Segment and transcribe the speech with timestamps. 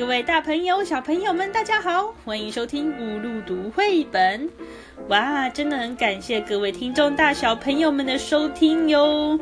[0.00, 4.48] 各位大朋友、小朋友们，大家好，欢迎收听乌路读绘本。
[5.08, 9.38] 哇，真的很感谢各位听众大小朋友们的收听哟。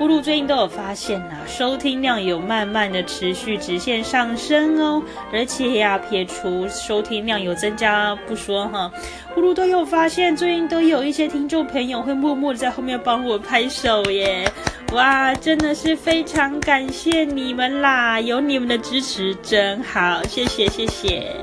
[0.00, 5.02] 乌路最近都有发现呐，收听量有慢慢的持续直线上升哦，
[5.32, 8.92] 而且呀，撇除收听量有增加不说哈，
[9.38, 14.46] 乌路都有发现，最近都有一些听众朋友会默默在后面帮我拍手耶。
[14.94, 18.20] 哇，真的是非常感谢你们啦！
[18.20, 21.34] 有你们的支持真好，谢谢谢谢。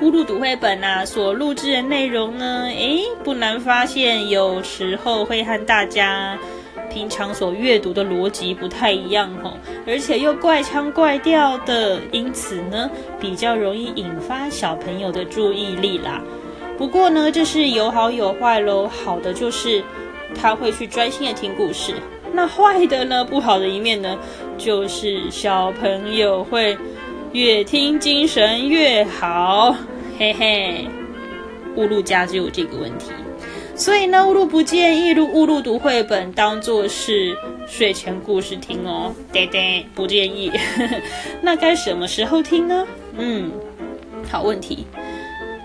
[0.00, 6.36] 乌鲁读绘本啊，所录制的内容呢，诶，不难发现，有时候会和大家
[6.90, 9.52] 平常所阅读的逻辑不太一样吼，
[9.86, 16.20] 而且又怪腔怪调的，因此呢，比较容易引发小朋友的注意力啦。
[16.76, 19.84] 不过呢，这是有好有坏喽，好的就是。
[20.34, 21.94] 他会去专心的听故事，
[22.32, 23.24] 那坏的呢？
[23.24, 24.18] 不好的一面呢，
[24.56, 26.76] 就是小朋友会
[27.32, 29.74] 越听精神越好，
[30.18, 30.86] 嘿嘿。
[31.76, 33.12] 乌鲁家就有这个问题，
[33.76, 37.36] 所以呢，乌鲁不建议录乌鲁读绘本当做是
[37.68, 40.50] 睡前故事听哦，对对，不建议。
[41.40, 42.84] 那该什么时候听呢？
[43.16, 43.52] 嗯，
[44.28, 44.86] 好问题。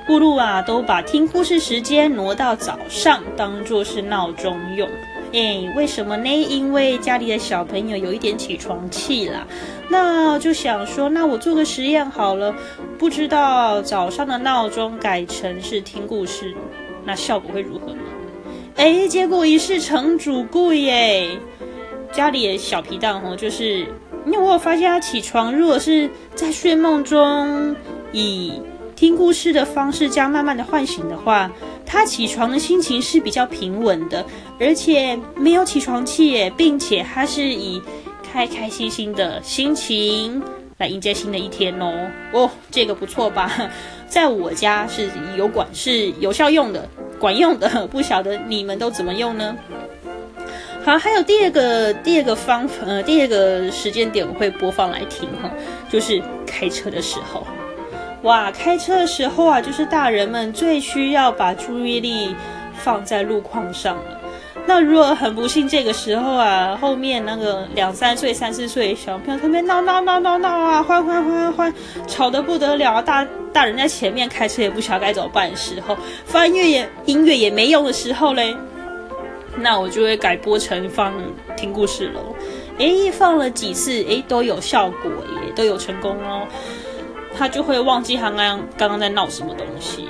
[0.07, 4.87] 咕噜啊，都把听故事时间挪到早上，当做是闹钟用。
[5.31, 6.29] 哎，为什么呢？
[6.29, 9.47] 因为家里的小朋友有一点起床气啦。
[9.89, 12.53] 那就想说，那我做个实验好了，
[12.99, 16.53] 不知道早上的闹钟改成是听故事，
[17.05, 18.01] 那效果会如何呢？
[18.75, 21.29] 哎，结果一试成主顾耶！
[22.11, 23.79] 家里的小皮蛋哦，就是
[24.25, 27.73] 因为我有发现他起床，如果是在睡梦中
[28.11, 28.51] 以。
[29.03, 31.51] 听故事的方式，这样慢慢的唤醒的话，
[31.85, 34.25] 他起床的心情是比较平稳的，
[34.57, 37.81] 而且没有起床气耶，并且他是以
[38.31, 40.41] 开开心心的心情
[40.77, 42.09] 来迎接新的一天哦。
[42.31, 43.51] 哦，这个不错吧？
[44.07, 46.87] 在我家是有管是有效用的，
[47.19, 49.53] 管用的， 不晓得你们都怎么用呢？
[50.85, 55.51] 好，还有第二个第二个方呃第二个时间点我会播放来听哈，
[55.89, 57.45] 就是开车的时候。
[58.23, 62.33] 哇，开车的时候啊，就是大人们最需要把注意力
[62.73, 64.19] 放在路况上了。
[64.65, 71.73] 那如果很不幸这个时候啊，后面那个两三岁、三四岁小朋友特别闹闹闹闹闹啊，欢欢欢欢，
[72.07, 73.01] 吵得不得了！
[73.01, 78.55] 大大人在前面开车也不晓得该怎么办的时候，翻乐也音乐也没用的时候嘞，
[79.57, 81.13] 那我就会改播成放
[81.57, 82.33] 听故事喽。
[82.77, 86.47] 诶，放了几次，诶，都有效果耶，都有成功哦。
[87.37, 90.09] 他就会忘记他刚刚刚刚在闹什么东西，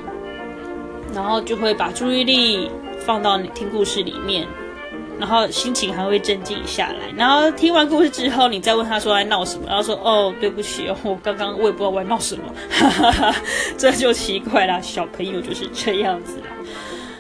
[1.14, 2.70] 然后就会把注意力
[3.06, 4.46] 放到你听故事里面，
[5.20, 7.12] 然后心情还会镇静下来。
[7.16, 12.44] 然后听完故事之后，你再问他说在闹什么，然后说哦对不起，我刚刚我也不知道我在闹什么，
[13.78, 16.48] 这就奇怪啦，小朋友就是这样子啦。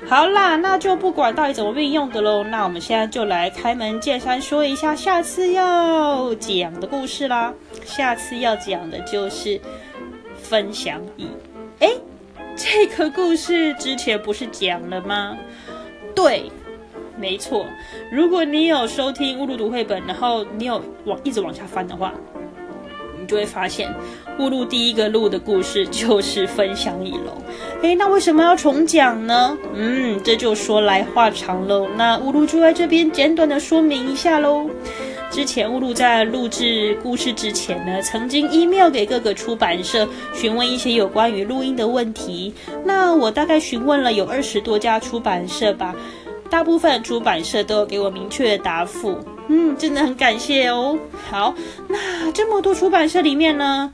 [0.09, 2.43] 好啦，那就不管到底怎么运用的喽。
[2.43, 7.53] 那我们现在就来开门见山说一下下次要讲的故事啦。
[7.85, 9.59] 下次要讲的就是
[10.35, 11.27] 分享椅。
[11.79, 11.89] 哎，
[12.55, 15.37] 这个故事之前不是讲了吗？
[16.15, 16.51] 对，
[17.17, 17.65] 没错。
[18.11, 22.13] 如果你有收听乌鲁读绘本，然后你有往一直往下翻的话。
[23.19, 23.89] 你就会发现，
[24.37, 27.41] 乌路第一个录的故事就是分享椅喽。
[27.81, 29.57] 诶，那为什么要重讲呢？
[29.73, 31.87] 嗯，这就说来话长喽。
[31.95, 34.69] 那乌鲁就在这边简短的说明一下喽。
[35.33, 42.53] 之前乌路在录制故事之前呢，曾经 email 给各个出版社询问一些有关于录音的问题。
[42.85, 45.95] 那我大概询问了有二十多家出版社吧，
[46.51, 49.17] 大部分出版社都有给我明确的答复。
[49.47, 50.99] 嗯，真的很感谢哦。
[51.31, 51.55] 好，
[51.87, 53.91] 那这么多出版社里面呢，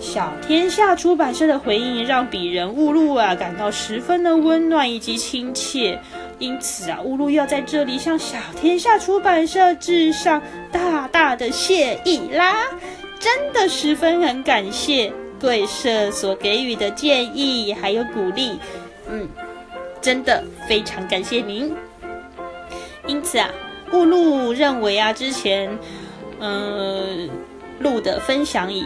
[0.00, 6.00] 小天下出版社的回应让鄙人误路啊感到十分的温暖以及亲切。
[6.38, 12.66] 因此啊，乌鲁要在这里向小天下出版社致上大大的谢意啦！
[13.18, 18.58] 真的十分很感谢贵社所给予的建议还有鼓励。
[19.08, 19.28] 嗯，
[20.00, 21.74] 真的非常感谢您。
[23.06, 23.48] 因此啊。
[23.90, 25.70] 布路认为啊，之前
[26.40, 27.30] 嗯
[27.78, 28.84] 录的分享以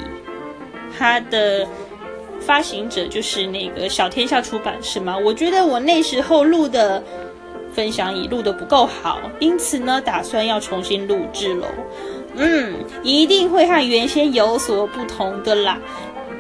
[0.99, 1.67] 他的
[2.41, 5.17] 发行者就是那个小天下出版是吗？
[5.17, 7.03] 我觉得我那时候录的
[7.73, 11.67] 分享已录的不够好，因此呢，打算要重新录制喽。
[12.35, 15.79] 嗯，一定会和原先有所不同的啦。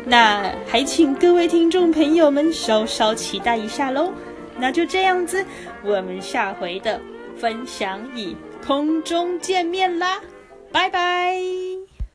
[0.04, 4.12] 那还请各位听众朋友们稍稍期待一下喽。
[4.58, 5.44] 那就这样子，
[5.84, 7.00] 我们下回的
[7.36, 8.36] 分享以。
[8.66, 10.20] 空中见面啦，
[10.70, 11.67] 拜拜。